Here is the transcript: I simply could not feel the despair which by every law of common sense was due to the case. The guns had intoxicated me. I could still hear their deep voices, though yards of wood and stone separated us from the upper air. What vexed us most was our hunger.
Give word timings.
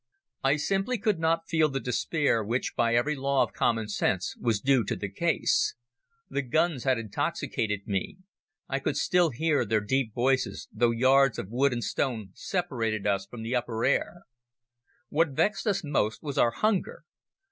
I 0.43 0.55
simply 0.55 0.97
could 0.97 1.19
not 1.19 1.47
feel 1.47 1.69
the 1.69 1.79
despair 1.79 2.43
which 2.43 2.75
by 2.75 2.95
every 2.95 3.15
law 3.15 3.43
of 3.43 3.53
common 3.53 3.87
sense 3.87 4.35
was 4.37 4.59
due 4.59 4.83
to 4.85 4.95
the 4.95 5.11
case. 5.11 5.75
The 6.27 6.41
guns 6.41 6.85
had 6.85 6.97
intoxicated 6.97 7.85
me. 7.85 8.17
I 8.67 8.79
could 8.79 8.97
still 8.97 9.29
hear 9.29 9.63
their 9.63 9.79
deep 9.79 10.15
voices, 10.15 10.67
though 10.73 10.89
yards 10.89 11.37
of 11.37 11.51
wood 11.51 11.71
and 11.71 11.83
stone 11.83 12.31
separated 12.33 13.05
us 13.05 13.27
from 13.27 13.43
the 13.43 13.55
upper 13.55 13.85
air. 13.85 14.23
What 15.09 15.33
vexed 15.33 15.67
us 15.67 15.83
most 15.83 16.23
was 16.23 16.35
our 16.39 16.49
hunger. 16.49 17.05